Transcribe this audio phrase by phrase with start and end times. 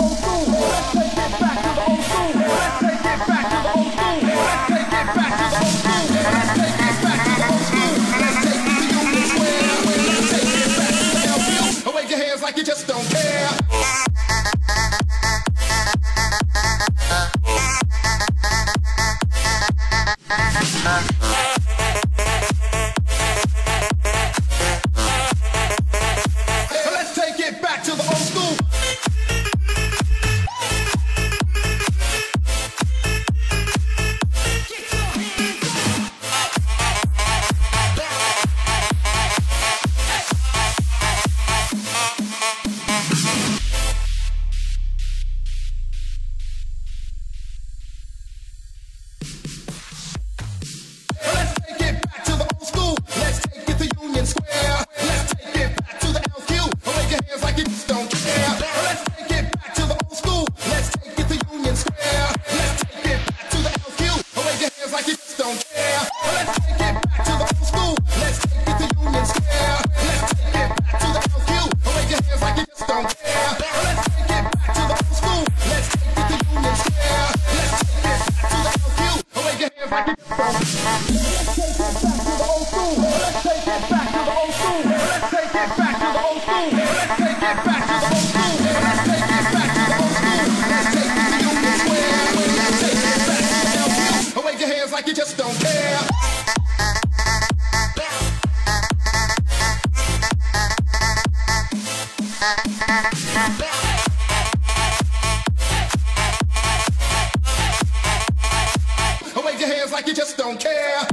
[110.48, 111.07] don't care.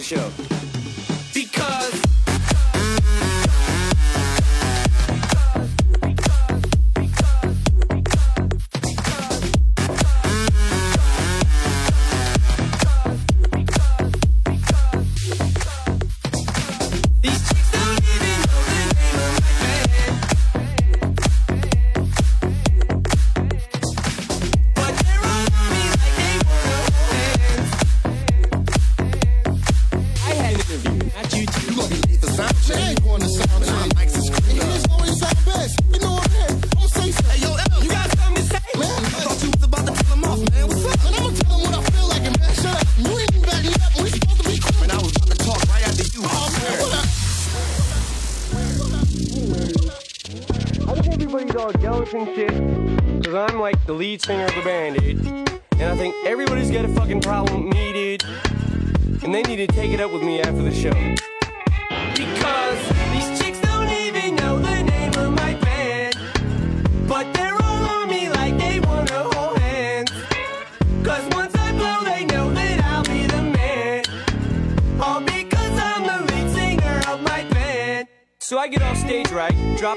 [0.00, 0.29] the show.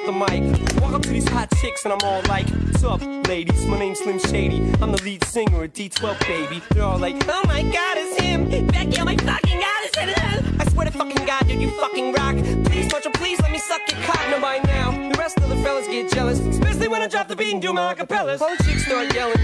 [0.06, 0.82] the mic.
[0.82, 3.66] Walk up to these hot chicks and I'm all like, what's up, ladies?
[3.66, 4.58] My name's Slim Shady.
[4.82, 6.62] I'm the lead singer of D12, baby.
[6.72, 8.68] They're all like, oh my god, it's him.
[8.68, 10.56] Becky, oh my fucking god, it's him.
[10.60, 12.36] I swear to fucking god, dude, you fucking rock.
[12.66, 14.20] Please, watch you please let me suck your cock.
[14.30, 16.40] No, by now, the rest of the fellas get jealous.
[16.40, 18.40] Especially when I drop the beat and do my acapellas.
[18.40, 19.38] Whole chicks start yelling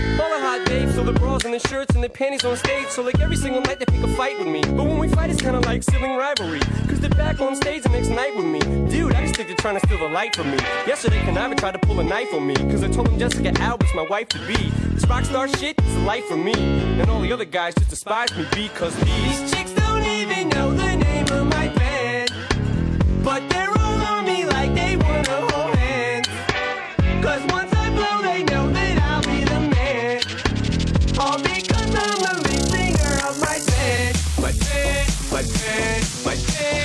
[2.19, 4.61] panties on stage, so like every single night they pick a fight with me.
[4.61, 6.59] But when we fight, it's kinda like sibling rivalry.
[6.89, 8.59] Cause they're back on stage the next night with me.
[8.91, 10.57] Dude, I just think they're trying to steal the light from me.
[10.85, 12.55] Yesterday, Conniver tried to pull a knife on me.
[12.55, 14.69] Cause I told him Jessica Alba's my wife to be.
[14.95, 16.53] This rock star shit is a life for me.
[16.99, 20.73] And all the other guys just despise me because these, these chicks don't even know
[20.73, 22.33] the name of my band.
[23.23, 23.58] But
[36.25, 36.78] my band,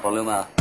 [0.00, 0.59] 朋友们。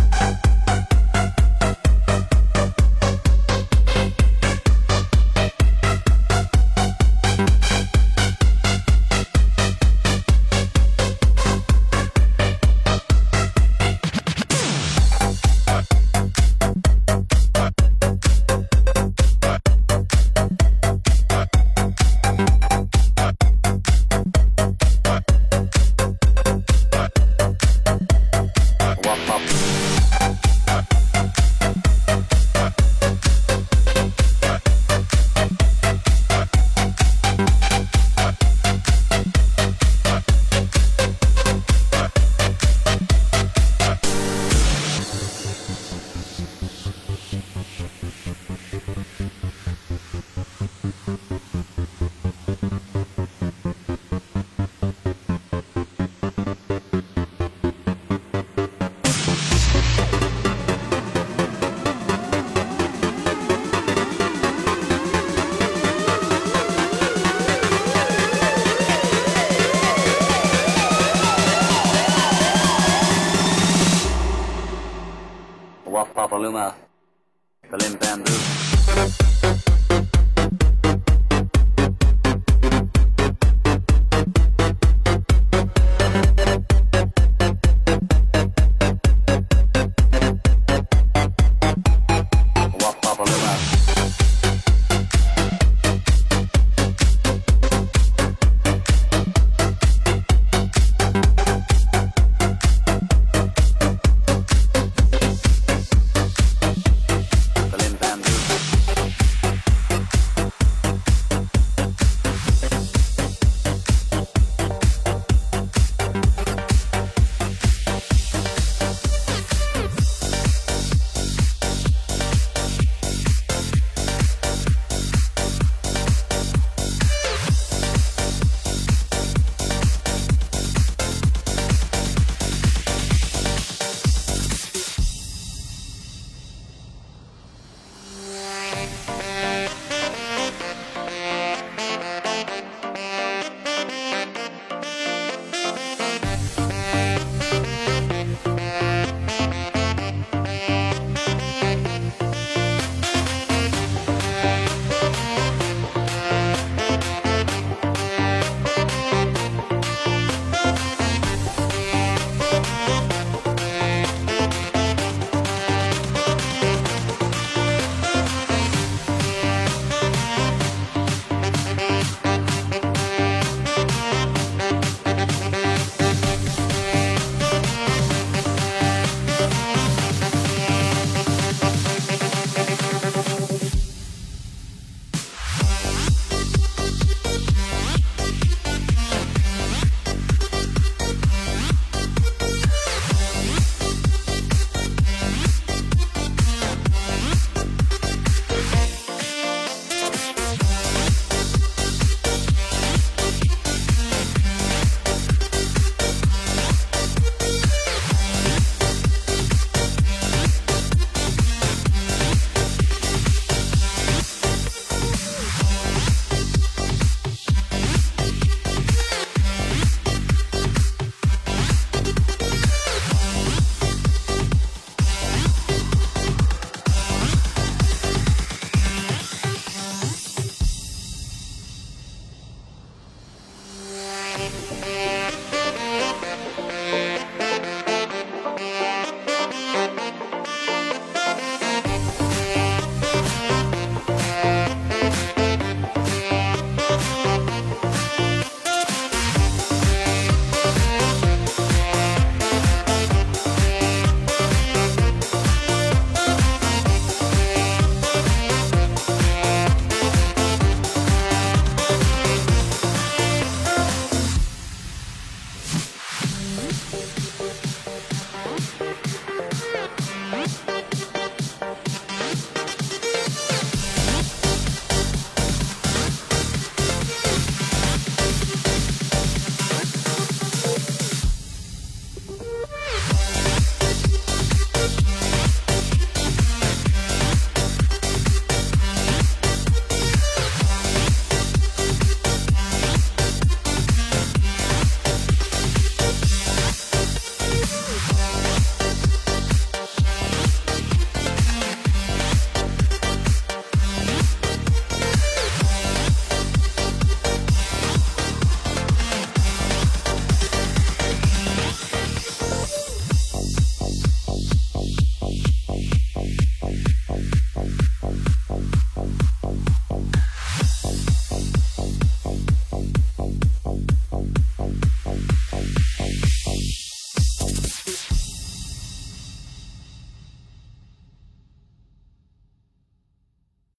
[76.40, 76.79] Papaluma.